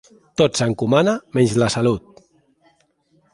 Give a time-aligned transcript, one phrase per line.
[0.41, 2.25] Tot s'encomana menys la salut.